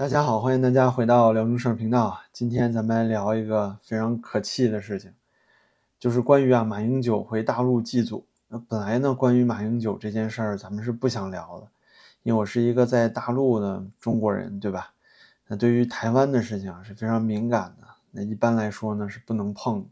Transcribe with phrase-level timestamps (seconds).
[0.00, 2.18] 大家好，欢迎大家回到辽中事儿频道。
[2.32, 5.12] 今天咱们来聊一个非常可气的事情，
[5.98, 8.24] 就是关于啊马英九回大陆祭祖。
[8.48, 11.68] 那本来呢，关于马英九这件事儿，咱们是不想聊的，
[12.22, 14.94] 因为我是一个在大陆的中国人，对吧？
[15.48, 19.88] 那对于台湾的事情啊是非常敏感的，那一般来说呢是不能碰的。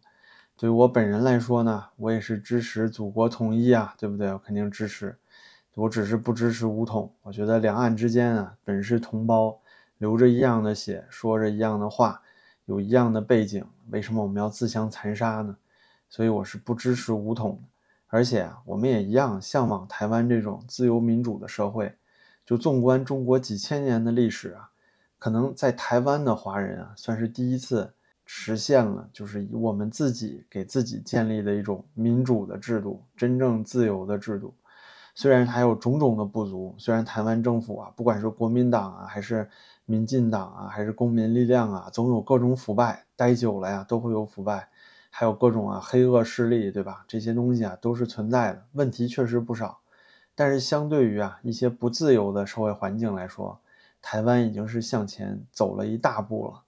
[0.56, 4.32] 对于我本人来说呢，我也是支持祖国统一啊，对不对？
[4.32, 5.18] 我肯定支持，
[5.75, 7.12] 我只是不支持武统。
[7.25, 9.60] 我觉得两岸之间啊本是同胞。
[9.98, 12.23] 流着一样的血，说着一样的话，
[12.65, 15.57] 有一样的背景，为什么我们要自相残杀呢？
[16.09, 17.69] 所以我是不支持武统的。
[18.07, 21.95] 而且啊，我们也一样向往台湾这种自由民主的社会。
[22.47, 24.71] 就纵观中国几千年的历史啊，
[25.19, 27.93] 可能在台湾的华人啊，算是第一次
[28.24, 34.55] 实现了，就是以我们自己给自己建立的一种民主的制度，真正自由的制度。
[35.15, 39.46] 虽然还有种种的不足，虽然台湾政府啊，不管是国民党啊，还是
[39.91, 44.68] 民进党啊，还是公民力量啊，总有各种腐败，待久了呀，都会有腐败，
[45.09, 47.07] 还有各种啊黑恶势力，对吧？
[47.09, 49.79] 这些东西啊都是存在的，问题确实不少。
[50.35, 53.59] 但是相对于啊一些不自由的社会环境来说，
[54.02, 56.62] 台湾已经是向前走了一大步了。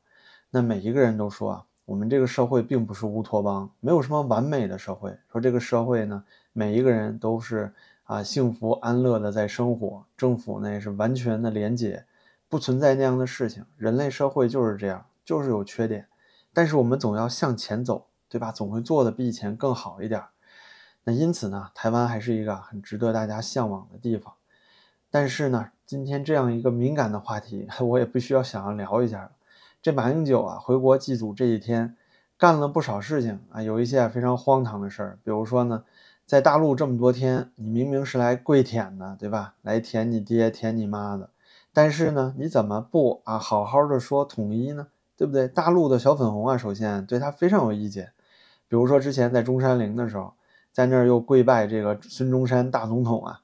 [0.49, 5.15] 那每一个人都说啊，我们这个社会并不是乌托邦，没有什么完美的社会。
[5.31, 7.71] 说这个社会呢，每一个人都是。
[8.05, 12.05] 啊，幸福安乐的在生活，政府呢也是完全的廉洁，
[12.51, 13.65] 不存在那样的事情。
[13.79, 16.07] 人类社会就是这样，就是有缺点，
[16.53, 18.53] 但是我们总要向前走，对吧？
[18.53, 20.23] 总会做的比以前更好一点。
[21.05, 24.35] 那因此呢，台湾还是一个很值得大家向往的地方。
[25.11, 29.31] 但是呢，今天这样一个敏感的话题， 我也必须要想要聊一下
[29.81, 31.97] 这马英九啊，回国祭祖这几天，
[32.37, 35.85] 干了不少事情啊，有一些非常荒唐的事儿，比如说呢。
[36.27, 39.57] 在大陆这么多天，你明明是来跪舔的，对吧？
[39.63, 41.29] 来舔你爹、舔你妈的，
[41.73, 44.89] 但是呢，你怎么不啊好好的说统一呢？
[45.17, 45.47] 对不对？
[45.47, 48.13] 大陆的小粉红啊，首先对他非常有意见。
[48.69, 50.33] 比如说之前在中山陵的时候，
[50.73, 53.41] 在那儿又跪拜这个孙中山大总统啊，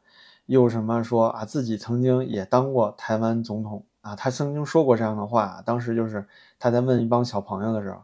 [0.47, 5.63] 又什么说啊自己曾经也当过台湾总统啊，他曾经说过这样的话。
[5.65, 6.27] 当时就是
[6.59, 7.99] 他在问一帮小朋友的时候。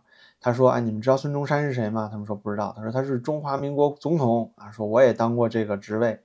[0.44, 2.74] 他说：“哎，你们知道孙中山是谁吗？”他们说不知道。
[2.76, 4.68] 他说他是中华民国总统啊。
[4.72, 6.20] 说我也当过这个职位，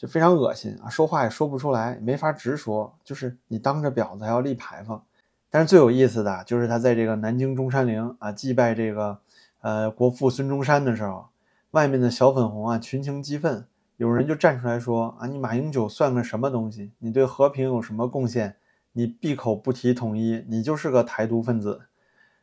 [0.00, 5.04] 就非常恶心啊，说话也说不出来，没法直说，就是你当着婊子还要立牌坊。
[5.50, 9.18] 但是最有意思的就是他在这个南京中山陵啊祭拜这个
[9.60, 11.28] 呃国父孙中山的时候，
[11.72, 13.66] 外面的小粉红啊群情激愤，
[13.98, 16.92] 有人就站出来说啊，你马英九算个什么东西？
[17.00, 18.56] 你对和平有什么贡献？
[18.92, 21.82] 你闭口不提统一，你就是个台独分子。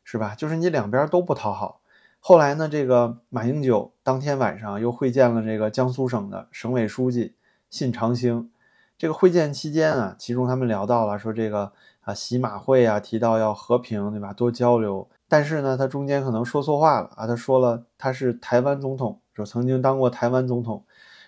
[0.09, 0.33] 是吧？
[0.35, 1.81] 就是你两边都不讨好。
[2.21, 7.35] 后来呢，这个马英九当天晚上又会见了这个江苏省的省委书记
[7.69, 8.49] 信长兴。
[8.97, 14.33] 这个会见期间啊，其中他们聊到了说这个啊，习马会啊，提到要和平，对吧？
[14.33, 15.07] 多交流。
[15.29, 20.83] 但是呢，他中间可能说错话了啊，他说了他是台湾总统，说曾经当过台湾总统，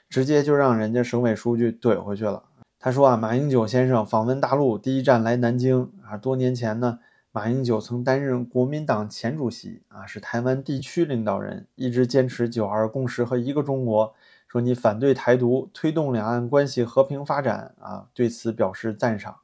[0.10, 2.44] 直接就让人家省委书记怼回去了。
[2.80, 7.00] 他说啊，马英九先生访问大陆第一站来南京啊，多年前呢。
[7.32, 14.16] 马英九曾担任国民党前主席啊，是台湾地区领导人，一直坚持“九二共识”和一个中国。
[14.50, 19.38] 说你反对台独，推动两岸关系和平发展啊，对此表示赞赏。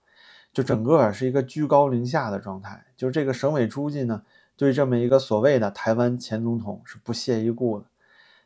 [0.51, 2.85] 就整个是一个居高临下的状态。
[2.97, 4.23] 就这个省委书记呢，
[4.57, 7.85] 对这么一个所谓的台湾前总统是不屑一顾的。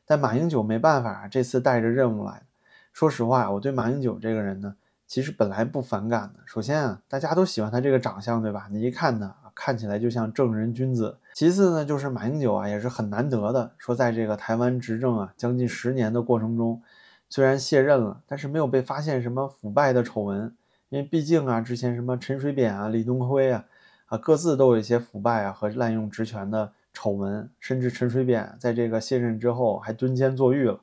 [0.05, 2.45] 但马英九没办法，这次带着任务来的。
[2.91, 4.75] 说实话，我对马英九这个人呢。
[5.05, 6.39] 其实本来不反感的。
[6.45, 8.67] 首先啊，大家都喜欢他这个长相，对吧？
[8.69, 11.17] 你一看呢，看起来就像正人君子。
[11.33, 16.81] 其次呢，就是马英九啊，也是很难得的，说在这个台湾执政啊将近十年的过程中，
[17.27, 20.55] 虽然卸任了，但是没有被发现什么腐败的丑闻。
[20.87, 23.65] 因为毕竟啊，之前什么陈水扁啊、李登辉啊，
[24.05, 30.79] 啊各自都有一些腐败啊和滥用职权的丑闻，甚至陈水扁在这个卸任之后还蹲监坐狱了，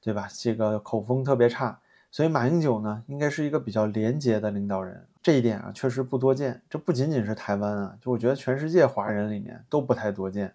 [0.00, 0.26] 对吧？
[0.32, 1.78] 这个口风特别差。
[2.10, 6.60] 所以马英九呢，应该是一个比较廉洁的领导人，这一点啊确实不多见。
[6.68, 10.54] 这不仅仅是台湾啊，就我觉得全世界华人里面都不太多见。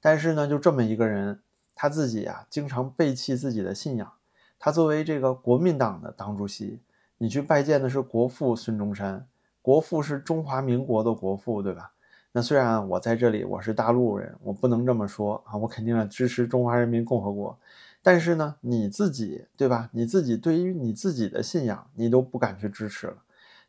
[0.00, 1.40] 但是呢，就这么一个人，
[1.74, 4.12] 他自己啊经常背弃自己的信仰。
[4.60, 6.78] 他作为这个国民党的党主席，
[7.18, 9.26] 你去拜见的是国父孙中山，
[9.60, 11.90] 国父是中华民国的国父，对吧？
[12.30, 17.58] 那虽然我在这里我是大陆人，我不能这么说啊，我肯定要支持中华人民共和国。
[18.04, 19.90] 但是呢，你自己对吧？
[19.90, 23.16] 你自己对于你自己的信仰，你都不敢去支持了。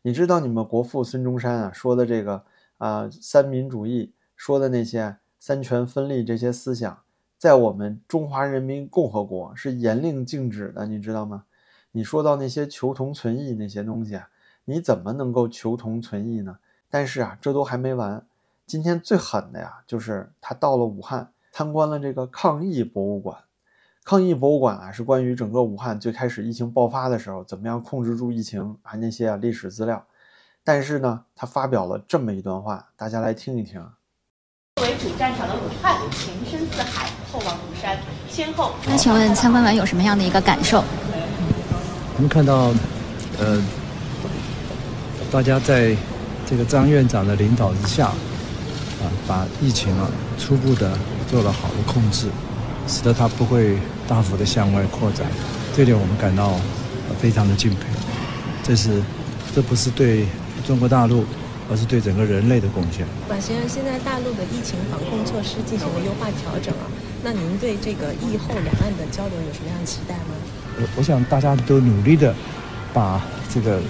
[0.07, 2.41] 你知道你们国父孙中山啊说的这个
[2.77, 7.03] 啊三民主义，说的那些三权分立这些思想，
[7.37, 11.43] 在我们中华人民共和国是严令禁止的，你知道吗？
[11.91, 14.29] 你说到那些求同存异那些东西啊，
[14.63, 16.57] 你怎么能够求同存异呢？
[16.89, 18.25] 但是啊，这都还没完。
[18.65, 23.37] 今天最狠的呀，就是他到了武汉，参观了这个抗疫博物馆。
[24.07, 30.01] 抗疫博物馆啊，是关于整个武汉最开始疫情爆发的时候，怎么样控制住疫情啊那些啊历史资料。
[30.63, 33.85] 但是呢，他发表了这么一段话，大家来听一听。
[34.77, 37.97] 作为主战场的武汉，前深似海，后望如山，
[38.29, 38.71] 先后。
[38.87, 40.81] 那请问参观完有什么样的一个感受？
[42.15, 42.71] 我们看到，
[43.39, 43.61] 呃，
[45.29, 45.93] 大家在
[46.45, 50.97] 这个张院长的领导之下，啊，把疫情啊初步的
[51.29, 52.29] 做了好的控制，
[52.87, 53.77] 使得它不会。
[54.07, 55.27] 大幅的向外扩展，
[55.75, 56.55] 这点我们感到
[57.19, 57.79] 非常的敬佩。
[58.63, 59.03] 这是，
[59.53, 60.25] 这不是对
[60.65, 61.25] 中国大陆，
[61.69, 63.05] 而是对整个人类的贡献。
[63.27, 66.87] 马先生，现在大陆的疫情防控措施进行了优化调整啊，
[67.21, 70.31] 那您对这个疫后两岸的交流有什么样的期待吗？
[70.79, 72.33] 我我想大家都努力的
[72.93, 73.21] 把
[73.53, 73.81] 这个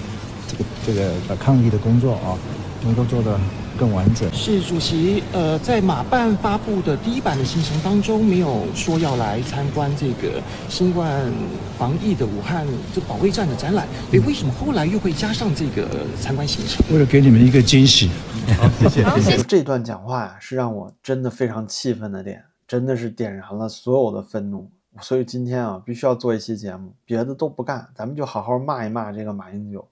[0.48, 2.34] 这个这个呃抗疫的工作啊，
[2.82, 3.38] 能够做得。
[3.78, 11.32] 更完整是主席，呃，在马办发布的第一版的行程当中，没有说要来参观这个新冠
[11.78, 15.86] 防疫的武汉这保卫战的展览，诶，为什么后来又会加上这个
[16.20, 16.84] 参观行程？
[16.92, 18.10] 为了给你们一个惊喜。
[18.58, 19.04] 好，谢谢。
[19.46, 24.68] 这段讲话呀，是让我真的非常气愤的点，真的是点燃了所有的愤怒。
[25.00, 29.86] 所以今天啊，必须要做一期节目，别的都不干，咱们就好好骂一骂这个马英九。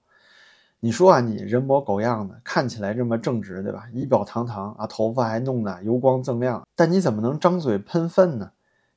[0.79, 3.87] 你说啊，你人模狗样的，看起来这么正直，对吧？
[3.91, 8.51] 仪表堂堂啊，头发还弄得油光锃亮，但你怎么能张嘴喷粪呢？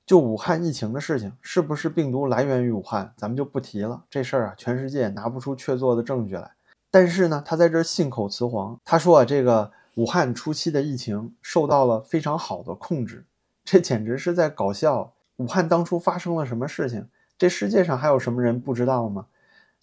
[0.05, 4.03] 就武汉疫情的事情，是不是病毒来源于武汉，咱们就不提了。
[4.11, 6.51] 这事儿啊，全世界拿不出确凿的证据来。
[6.91, 13.25] 但是呢，他在这信口雌黄，他说啊，这个武汉初期的疫情受到了非常好的控制，
[13.65, 15.13] 这简直是在搞笑。
[15.37, 17.09] 武汉当初发生了什么事情？
[17.39, 19.27] 这世界上还有什么人不知道吗？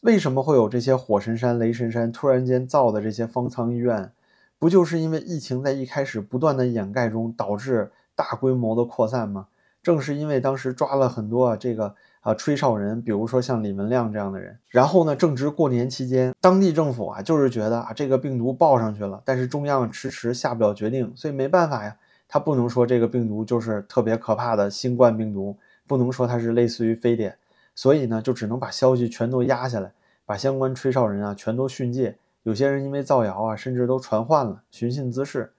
[0.02, 4.12] 为什么会有这些火神山、雷神山突然间造的这些方舱医院？
[4.60, 9.48] 不就是因为疫情在一开始不断的掩盖中导致大规模的扩散吗？
[9.82, 21.96] 正是因为当时抓了很多啊这个啊吹哨人，比如说像李文亮这样的人，然后呢，正值过年期间，当地政府啊就是觉得啊这个病毒报上去了，但是中央迟迟下不了决定，所以没办法呀，
[22.28, 25.58] 他不能说这个病毒就是特别可怕的新冠病毒，
[25.88, 27.36] 不能说它是类似于非典。
[27.78, 29.94] 所以呢，就只能把消息全都压下来，
[30.26, 32.18] 把相关吹哨人啊全都训诫。
[32.42, 35.54] 有些人因为造谣啊，甚至都传唤了，寻衅滋事。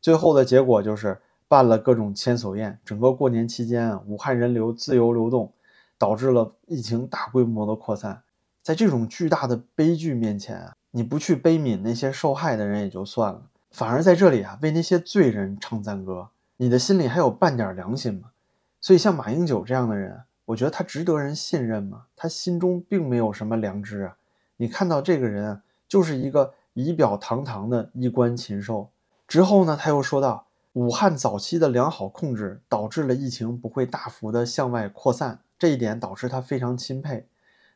[0.00, 2.76] 最后的结果就是办了各种千叟宴。
[2.84, 5.52] 整个过年期间啊，武汉人流自由流动，
[5.96, 8.20] 导致了疫情大规模的扩散。
[8.62, 18.30] 在这种巨大的悲剧面前啊，你不去悲悯那些受害的人也就算了，反而在这里啊为那些罪人唱赞歌，你的心里还有半点良心吗？
[18.80, 20.22] 所以像马英九这样的人。
[20.50, 22.06] 我觉得他值得人信任吗？
[22.16, 24.16] 他心中并没有什么良知啊！
[24.56, 28.90] 你看到这个人啊，就是一个仪表堂堂的衣冠禽兽。
[29.28, 37.28] 之后呢，他又说到，武汉早期的良好控制导致了疫情不会大幅的向外扩散，这一点导致他非常钦佩。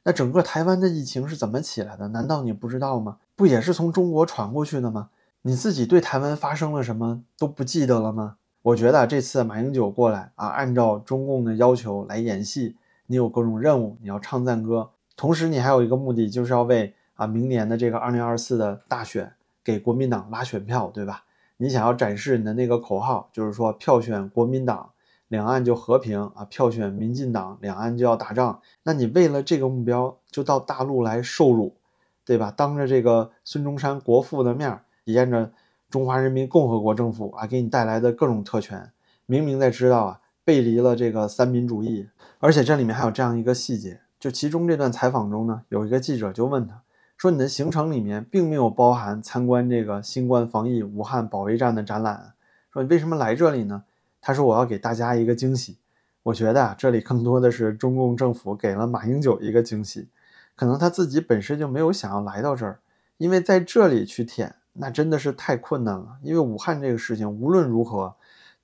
[0.02, 2.08] 那整个台湾的疫情是怎么起来的？
[2.08, 3.18] 难道你不知道吗？
[3.36, 5.10] 不也是从中国传过去的吗？
[5.42, 8.36] 你自己对台湾发生了什么都不记得了吗？
[8.64, 12.76] 我觉得这次马英九过来啊，按照中共的要求来演戏，
[13.08, 14.88] 你有各种任务，你要唱赞歌，
[15.18, 21.24] 同时你还有一个目的，就是要为啊明年的这个二零二四的大选给国民党拉选票，对吧？
[21.58, 24.92] 你想要展示你的那个口号，就是说票选国民党，
[25.28, 28.62] 两岸就和平啊；票选民进党，两岸就要打仗。
[28.84, 31.76] 那你为了这个目标，就到大陆来受辱，
[32.24, 32.50] 对吧？
[32.50, 35.52] 当着这个孙中山国父的面，体验着。
[35.94, 38.90] 中华人民共和国政府啊，给你带来的各种特权，
[39.26, 42.08] 明明在知道啊，背离了这个三民主义，
[42.40, 46.82] 而且这里面还有这样一个细节，就其中这段采访中呢，有一个记者就问他，
[47.16, 52.32] 说你的行程里面并没有包含参观这个新冠防疫武汉保卫战的展览，
[52.72, 53.84] 说你为什么来这里呢？
[54.20, 55.78] 他说我要给大家一个惊喜。
[56.24, 60.08] 我觉得啊，这里更多的是中共政府给了马英九一个惊喜，
[60.56, 62.80] 可能他自己本身就没有想要来到这儿，
[63.18, 64.56] 因为在这里去舔。
[64.76, 68.14] 那真的是太困难了，因为武汉这个事情无论如何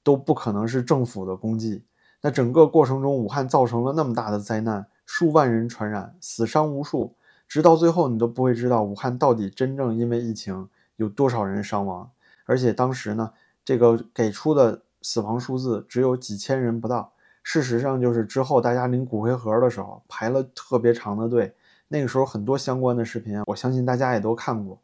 [0.02, 1.84] 都不可能是政府的功绩。
[2.20, 7.14] 那整个过程中，武汉造成了那么大的灾难，数万人传染，死伤无数，
[7.48, 12.10] 直到最后你都不会知道武汉到底真正因为疫情有多少人伤亡。
[12.44, 13.32] 而且当时呢，
[13.64, 17.12] 这个给出的死亡数字只有几千人不到。
[17.42, 21.54] 事实上，就是之后大家领骨灰盒的时候排了特别长的队，
[21.88, 24.78] 那个时候很多相关的视频，我相信大家也都看过。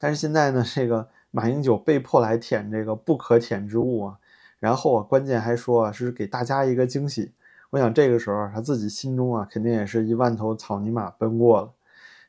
[0.00, 4.18] 但是现在呢，这个马英九被迫来舔这个不可舔之物啊，
[4.58, 7.32] 然后啊，关键还说啊是给大家一个惊喜。
[7.68, 11.70] 我想这个时候他自己心中啊，肯定也是一万头草泥马奔过了。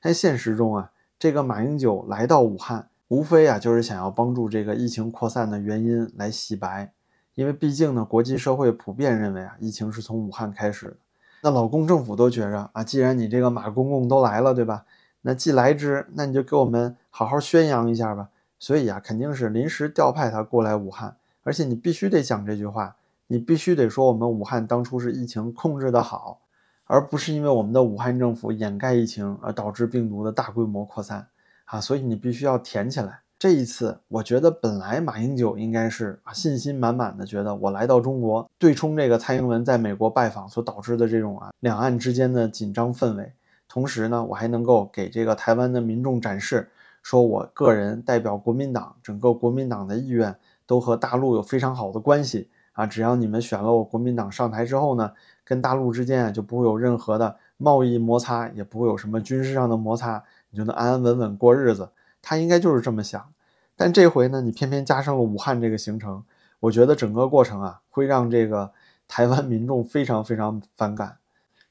[0.02, 6.92] 但现实中啊，这个马英九来到武汉，无非啊就是想要帮助这个疫情扩散的原因来洗白，
[7.36, 10.98] 因为毕竟呢，国际社会普遍认为啊，疫情是从武汉开始的。
[11.44, 14.86] 那老公政府都觉着啊，既然你这个马公公都来了，对吧？
[15.22, 18.30] 那既来之，那你就给我们好好宣扬一下吧。
[18.58, 26.42] 所以啊，肯定是临时调派他过来武汉，而且你必须得讲这句话，你必须得说我们武汉当初是疫情控制的好，
[26.86, 31.26] 而不是因为我们的武汉政府掩盖疫情而导致病毒的大规模扩散
[31.66, 31.82] 啊。
[31.82, 33.22] 所以你必须要填起来。
[33.40, 43.34] 这一次，我觉得本来马英九应该是啊信心满满的，觉得我来到中国对冲这个蔡英文在美国拜访所导致的这种啊两岸之间的紧张氛围，
[43.68, 46.70] 同时呢，我还能够给这个台湾的民众展示。
[47.02, 52.86] 说我个人代表国民党，整个国民党的意愿都和大陆有非常好的关系啊！
[52.86, 55.12] 只要你们选了我国民党上台之后呢，
[55.44, 61.90] 跟大陆之间啊就不会有任何的贸易摩擦，也不会有什么军事上的摩擦，你就能安安稳稳过日子。
[62.22, 63.34] 他应该就是这么想。
[63.76, 66.24] 但这回呢，你偏偏加上了武汉这个行程，
[66.60, 68.72] 我觉得整个过程啊会让这个
[69.08, 71.18] 台湾民众非常非常反感。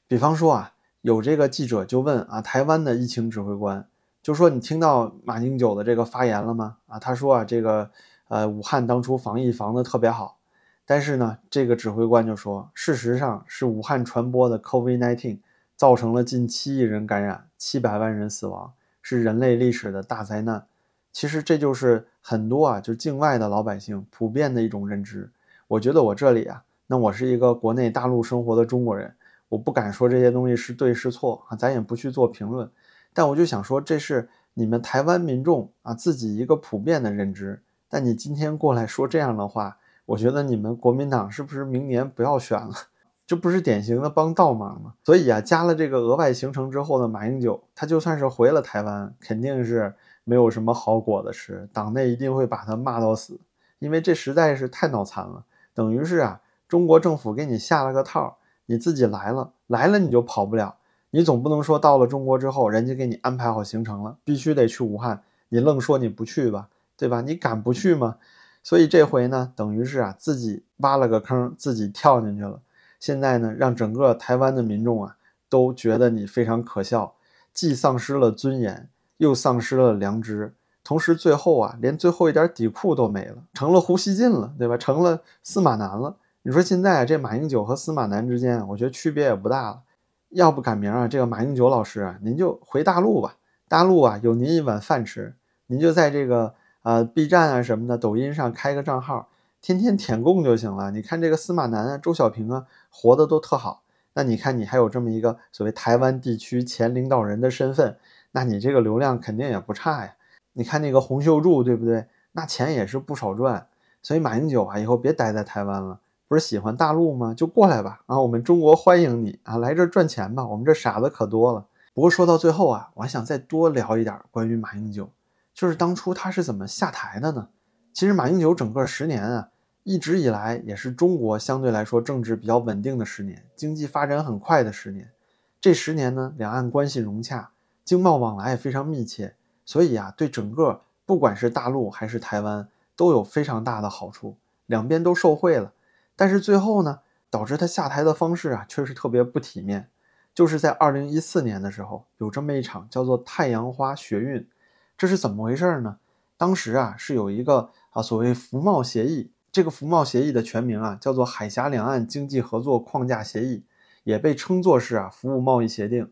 [0.07, 3.87] 比方说啊，有这个记者就问啊，台湾的疫情指挥官。
[4.21, 6.77] 就说你听到马英九的这个发言了吗？
[6.87, 7.89] 啊，他说啊，这个
[8.27, 10.37] 呃，武汉当初防疫防的特别好，
[10.85, 15.39] 但是呢，这个指挥官就说，事实上是武汉传播的 COVID-19
[15.75, 20.67] 造成了近七亿人感染，七百万人死亡，是人类历史的大灾难。
[21.11, 25.31] 其实这就是很多啊，就境外的老百姓普遍的一种认知。
[25.67, 29.15] 我觉得我这里啊，那我是一个国内大陆生活的中国人，
[29.49, 32.69] 我不敢说这些东西是对是错啊，咱也不去做评论。
[33.13, 37.61] 但我就想说，这是你们台湾民众啊自己一个普遍的认知。
[37.89, 42.73] 但你今天过来说这样的话，我觉得你们国民党是不是明年不要选了？
[43.27, 44.93] 这不是典型的帮倒忙吗？
[45.03, 53.39] 所以啊，加了这个额外行程之后的马英九，他就算是回了台湾，肯定是没有什么好果子吃，党内一定会把他骂到死，
[53.79, 55.45] 因为这实在是太脑残了。
[55.73, 60.75] 等于是啊，中国政府给你下了个套，你自己来了，来了你就跑不了。
[61.11, 67.21] 你总不能说到了中国之后，人家给你安排好行程了，必须得去武汉，你愣说你不去吧，对吧？
[67.21, 68.15] 你敢不去吗？
[68.63, 72.61] 所以这回呢，等于是啊，自己挖了个坑，自己跳进去了。
[72.99, 75.17] 现在呢，让整个台湾的民众啊，
[75.49, 77.15] 都觉得你非常可笑，
[77.53, 78.87] 既丧失了尊严，
[79.17, 80.53] 又丧失了良知，
[80.83, 84.77] 同时最后啊，连最后一点底裤都没了，成了胡锡进了，对吧？
[84.77, 86.15] 成了司马南了。
[86.43, 89.81] 你说现在这马英九和司马南之间，我觉得区别也不大了。
[90.31, 91.07] 要不改名啊？
[91.07, 93.35] 这个马英九老师啊，您就回大陆吧。
[93.67, 95.35] 大陆啊，有您一碗饭吃。
[95.67, 99.29] 您就在这个呃 B 站啊什么的、抖音上开个账号，
[99.61, 100.91] 天天舔供就行了。
[100.91, 103.83] 你看这个司马南啊、周小平啊，活的都特好。
[104.13, 107.97] 那你看你还有这么一个所谓台湾地区前领导人的身份，
[108.31, 110.15] 那你这个流量肯定也不差呀。
[110.53, 112.05] 你看那个洪秀柱，对不对？
[112.33, 113.67] 那钱也是不少赚。
[114.01, 115.99] 所以马英九啊，以后别待在台湾了。
[116.31, 117.33] 不是喜欢大陆吗？
[117.33, 118.03] 就过来吧！
[118.05, 120.47] 啊，我们中国欢迎你啊，来这赚钱吧！
[120.47, 121.65] 我们这傻子可多了。
[121.93, 125.09] 不过说到最后啊，我还想再多聊一点关于马英九，
[125.53, 127.49] 就是当初他是怎么下台的呢？
[127.91, 129.49] 其实马英九整个十年啊，
[129.83, 135.11] 一直以来也是中国相对来说政治比较稳定的十年，经济发展很快的十年。
[135.59, 137.51] 这十年呢，两岸关系融洽，
[137.83, 139.35] 经贸往来也非常密切，
[139.65, 145.73] 所以啊，对整个不管是大陆还是台湾都有非常大的好处，两边都受惠了。
[146.21, 146.99] 但是最后呢，
[147.31, 149.89] 导致他下台的方式啊，确实特别不体面。
[150.35, 154.47] 就是在二零一四年的时候，有这么一场叫做“太阳花学运”，
[154.95, 155.97] 这是怎么回事呢？
[156.37, 163.57] 当时啊，是有一个啊所谓服贸协议，这个服贸协议的全名啊叫做《海峡两岸经济合作框架协议》，
[164.03, 166.07] 也被称作是啊服务贸易协定。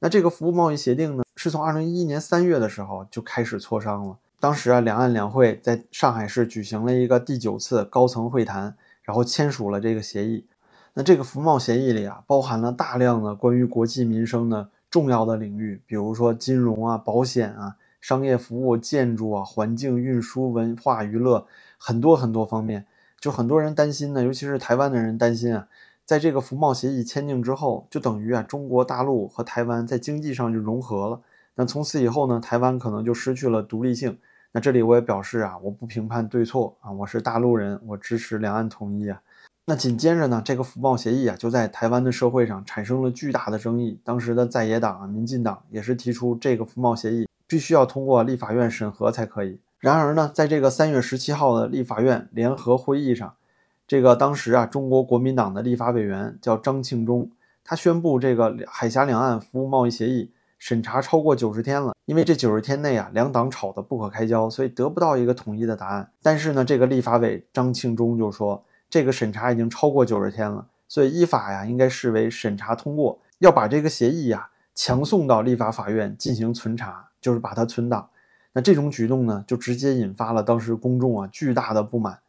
[0.00, 4.18] 那这个服务贸易协定呢，是从二零一一年三月的时候就开始磋商了。
[4.40, 8.76] 当时啊，两岸两会在上海市举行了一个第九次高层会谈。
[9.02, 10.46] 然后签署了这个协议，
[10.94, 21.46] 那这个服贸协议里啊，包含了大量的关于国计民生的重要的领域，比如说金融啊、保险啊、商业服务、建筑啊、环境、运输、文化娱乐，
[21.78, 22.86] 很多很多方面。
[23.18, 25.68] 就很多人担心呢，尤其是台湾的人担心啊，
[26.04, 31.20] 在这个服贸协议签订之后，就等于啊，中国大陆和台湾在经济上就融合了。
[31.54, 34.18] 那从此以后呢，台湾可能就失去了独立性。
[34.54, 39.22] 那这里我也表示啊，我不评判对错啊，我是大陆人，我支持两岸统一啊。
[39.64, 43.98] 那紧接着呢，这个服贸协议啊，就在台湾的社会上产生了巨大的争议。
[44.04, 49.58] 当时的在野党啊，民进党也是提出这个服贸协议必须要通过立法院审核才可以。
[49.78, 53.34] 然而呢，在这个三月十七号的立法院联合会议上，
[53.86, 57.30] 这个当时啊，中国国民党的立法委员叫张庆忠，
[57.64, 60.30] 他宣布这个海峡两岸服务贸易协议。
[60.62, 66.08] 审查超过九十天了，因为这九十天内啊，两党吵得不可开交，所以得不到一个统一的答案。
[66.22, 78.08] 但是呢，这个立法委张庆忠就说，这个审查已经超过九十天了，所以依法呀，应该视为审查通过，要把这个协议呀强送到立法法院进行存查，就是把它存档。
[78.52, 82.20] 那这种举动呢，就直接引发了当时公众啊巨大的不满。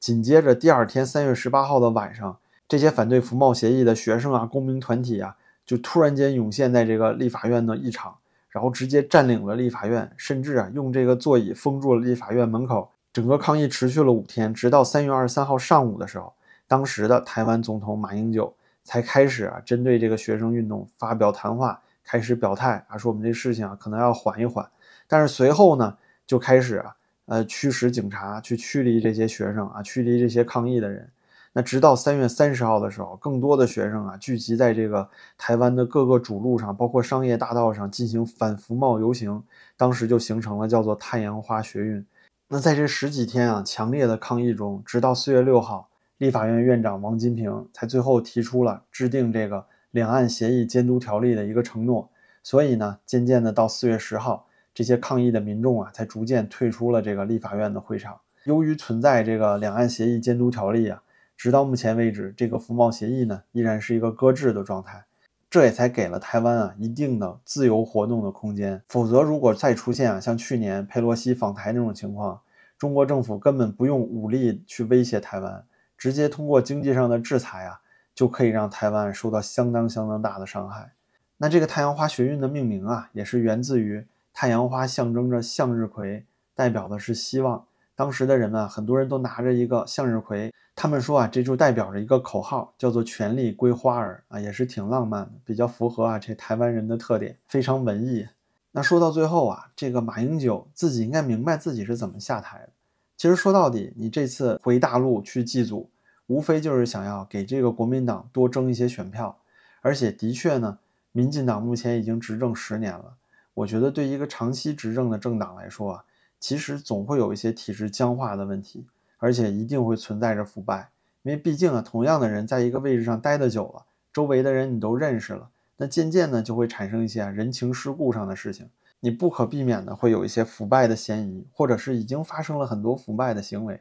[0.00, 5.36] 紧接着第二天三月十八号的晚上，这些反对服贸协议的学生啊、公民团体啊，
[5.72, 8.14] 就突然间涌现在这个立法院的议场，
[8.50, 12.90] 然后直接占领了立法院，甚至啊用这个座椅封住了立法院门口。
[13.10, 16.30] 整个抗议持续了五天，直到三月二十三号上午的时候，
[16.68, 24.68] 当时的台湾总统马英九才开始啊针对这个学生运动发表谈话，开始表态啊，说我们这事情啊可能要缓一缓。
[25.08, 31.08] 但是随后呢，就开始啊，呃，驱使警察去驱离这些学生啊，驱离这些抗议的人。
[31.54, 39.42] 那直到三月三十号的时候，更多的学生啊聚集在这个台湾的各个主路上，包括商业大道上进行反服贸游行。
[39.76, 42.06] 当时就形成了叫做“太阳花学运”。
[42.48, 52.08] 那在这十几天啊强烈的抗议中，直到四月六号，立法院院长王金平才最后提出了制定这个两岸协议监督条例的一个承诺。
[52.42, 54.46] 所以呢，渐渐的到四月十号。
[54.74, 58.18] 这些抗议的民众啊，才逐渐退出了这个立法院的会场。
[58.44, 61.02] 由于存在这个两岸协议监督条例啊，
[61.42, 65.04] 直到目前为止，这个服贸协议呢，依然是一个搁置的状态。
[65.50, 68.80] 这也才给了台湾啊一定的自由活动的空间。
[68.86, 72.40] 否则，如果再出现啊像去年佩洛西访台那种情况，
[72.78, 75.64] 中国政府根本不用武力去威胁台湾，
[75.98, 77.80] 直接通过经济上的制裁啊，
[78.14, 80.92] 就可以让台湾受到相当相当大的伤害。
[81.38, 84.06] 那这个太阳花学运的命名啊，也是源自于。
[84.32, 87.64] 太阳花象征着向日葵，代表的是希望。
[87.96, 98.26] 当时的人们很多人都拿着一个向日葵，他们说啊，这就代表着一个口号，叫做“权力归花儿”啊，也是挺浪漫的，比较符合啊这台湾人的特点，非常文艺。
[98.72, 102.70] 那说到最后啊，这个马英九自己应该明白自己是怎么下台的。
[103.18, 105.90] 其实说到底，你这次回大陆去祭祖，
[106.26, 109.38] 无非就是想要给这个国民党多争一些选票，
[109.82, 110.78] 而且的确呢，
[111.12, 113.16] 民进党目前已经执政十年了。
[113.54, 116.04] 我觉得对一个长期执政的政党来说啊，
[116.40, 118.86] 其实总会有一些体制僵化的问题，
[119.22, 120.90] 而且一定会存在着腐败。
[121.22, 128.68] 因为毕竟啊，同样的人在一个位置上待得久了，周围的人你都认识了，那渐渐呢就会产生一些人情世故上的事情，
[129.00, 133.80] 你不可避免的会有一些腐败的嫌疑，或者是已经发生了很多腐败的行为。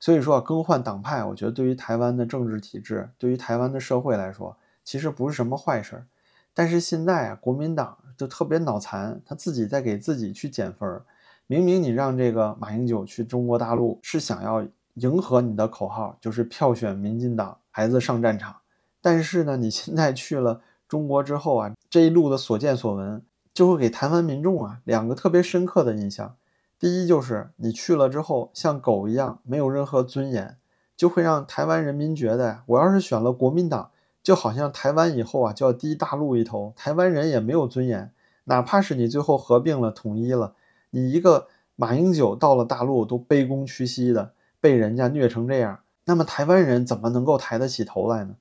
[0.00, 6.06] 所以说啊，更换党派，我觉得对于台湾的政治体制，对于台湾的社会来说，其实不是什么坏事儿。
[6.54, 7.96] 但是现在啊，国民党。
[8.18, 11.04] 就特别脑残，他自己在给自己去减分儿。
[11.46, 14.66] 明明你让这个马英九去中国大陆，是想要
[14.98, 18.56] 迎合你的口号，就是票选民进党孩子上战场。
[19.00, 23.22] 但是呢，你现在去了中国之后啊，这一路的所见所闻，
[23.54, 26.36] 就会给台湾民众啊两个特别深刻的印象。
[26.78, 30.56] 第一就是你去了之后，像狗一样，没有任何尊严，
[30.96, 33.90] 就会让台湾人民觉得，我要是选了国民党。
[34.20, 38.12] 就好像台湾以后啊就要低大陆一头，台湾人也没有尊严，
[38.44, 40.54] 哪怕是你最后合并了、统一了，
[40.90, 48.36] 你一个马英九到了大陆都卑躬屈膝的，被人家虐成这样，那么台湾人怎么能够抬得起头来呢？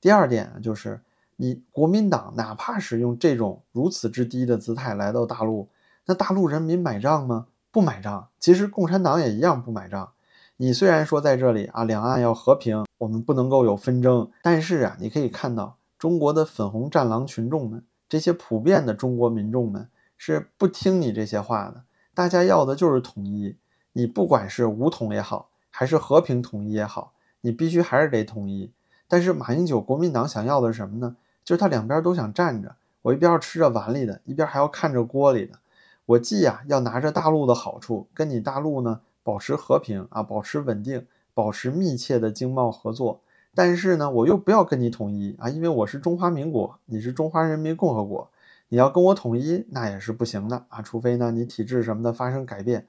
[0.00, 1.00] 第二点就是，
[1.36, 5.68] 你国民党哪怕是用这种如此之低的姿态来到大陆，
[6.06, 7.46] 那大陆人民买账吗？
[7.70, 8.28] 不买账。
[8.38, 10.12] 其实共产党也一样不买账。
[10.56, 21.84] 你虽然说在这里啊，两岸要和平，我们不能够有纷争，但是啊，你可以看到中国的粉红战狼群众们，这些普遍的中国民众们是不听你这些话的。
[22.14, 23.56] 大家要的就是统一，
[23.92, 28.70] 你不管是武统也好，还是和平统一也好，你必须还是得统一。
[29.08, 31.16] 但是马英九国民党想要的是什么呢？
[31.42, 35.58] 就是他两边都想站着，我一边要吃着碗里的，一边还要看着锅里的。
[36.06, 39.00] 我既啊要拿着大陆的好处，跟你大陆呢。
[39.24, 43.20] 保持和平啊，保持稳定，保持密切的经贸合作。
[43.54, 48.28] 但是呢，我又不要跟你统一啊，因为我是中华民国，你是中华人民共和国，
[48.68, 52.88] 你要跟我统一那也是不行的啊，除非呢你体制什么的发生改变。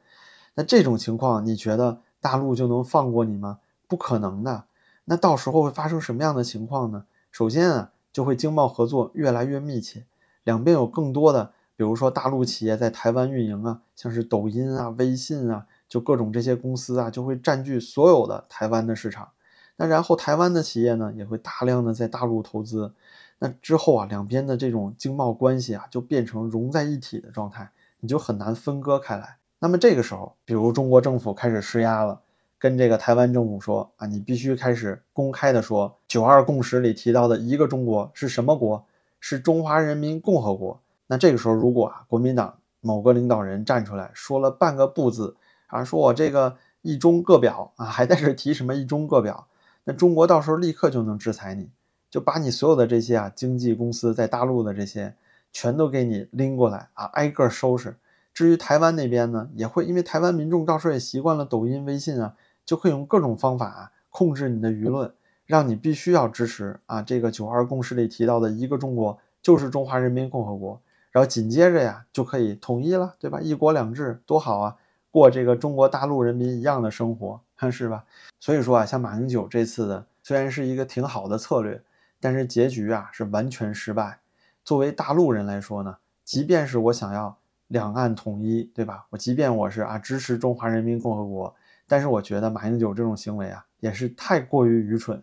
[0.56, 3.59] 那这种情况，你觉得大陆就能放过你吗？
[3.88, 4.63] 不可能的。
[5.03, 7.03] 那到时候会发生什么样的情况呢？
[7.29, 10.05] 首先啊，就会经贸合作越来越密切，
[10.45, 15.67] 两边有更多的，比如说大陆企业在台湾运营啊，像是抖音啊、微信啊。
[15.89, 19.29] 就各种这些公司啊，就会占据所有的台湾的市场。
[19.75, 22.93] 那然后台湾的企业呢，也会大量的在大陆投资。
[23.38, 29.38] 那之后啊，两边的这种经贸关系啊，就变成融在一体的状态，你就很难分割开来。
[29.63, 32.19] 那么这个时候，比如中国政府开始施压了，
[32.60, 38.86] 跟这个台湾政府说啊，你必须开始公开的说，九二共识里提到的一个中国是什么国？
[39.21, 40.82] 是中华人民共和国。
[41.08, 49.47] 那这个时候，如果啊国民党某个领导人站出来说了半个不字啊，说我这个一中各表啊，还在这提什么一中各表，
[49.86, 51.69] 那中国到时候立刻就能制裁你，
[52.12, 55.15] 就把你所有的这些啊经纪公司在大陆的这些
[55.54, 57.95] 全都给你拎过来啊，挨个收拾。
[58.34, 65.13] 至于台湾那边呢，也会因为台湾民众到时候也习惯了抖音、微信啊，就会用各种方法啊控制你的舆论，
[65.46, 73.39] 让你必须要支持啊这个九二共识里提到的一个中国就是中华人民共和国，然后紧接着呀就可以统一了，对吧？
[73.39, 74.76] 一国两制多好啊，
[75.12, 77.39] 过这个中国大陆人民一样的生活，
[77.72, 78.04] 是吧？
[78.39, 81.80] 所以说啊，像马英九这次的虽然是一个挺好的策略，
[82.19, 84.22] 但是结局啊是完全失败。
[84.65, 87.38] 作为大陆人来说呢，即便是我想要。
[87.73, 89.07] 两岸统一，对吧？
[89.09, 91.55] 我即便我是啊支持中华人民共和国，
[91.88, 95.19] 但是我觉得马英九这种行为啊也是太过于愚蠢。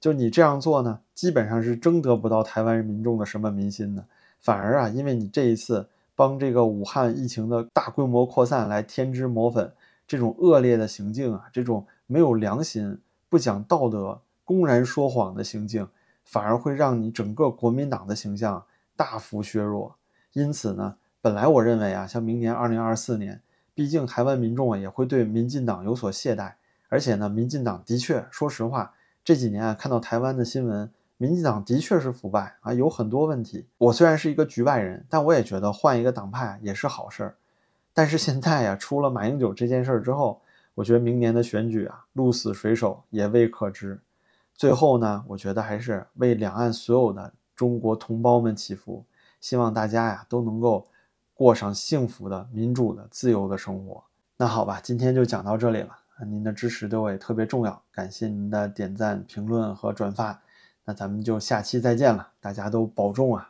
[0.00, 4.02] 就你这样做呢，基本上是征得不到台湾民众的什么民心的，
[4.40, 5.86] 反而啊，因为你这一次
[6.16, 9.70] 帮这个武汉疫情的大规模扩散来添脂抹粉，
[10.06, 15.86] 这种恶劣的行径啊，这种没有良心、不讲道德、公然说谎的行径，
[16.24, 18.64] 反而会让你整个国民党的形象
[18.96, 19.96] 大幅削弱。
[20.32, 20.96] 因此呢。
[21.22, 23.42] 本来我认为啊，像明年二零二四年，
[23.74, 26.54] 毕竟台湾民众啊也会对民进党有所懈怠，
[26.88, 33.66] 而且呢，民进党的确，说实话，这几年啊看到台湾的新闻，民进党的确是腐败啊，有很多问题。
[33.76, 37.36] 我虽然是一个局外人，但我也觉得换一个党派也是好事儿。
[37.92, 40.40] 但是现在呀，出了马英九这件事儿之后，
[40.74, 44.00] 我觉得明年的选举啊，鹿死谁手也未可知。
[44.54, 49.04] 最后呢，我觉得还是为两岸所有的中国同胞们祈福，
[49.38, 50.86] 希望大家呀都能够。
[51.40, 54.04] 过上幸福的、民主的、自由的生活。
[54.36, 55.88] 那好吧，今天就讲到这里了。
[56.26, 60.38] 您的支持对我也特别重要，感谢您的点赞、评论和转发。
[60.84, 63.38] 那咱们就下期再见了，大家都保重啊！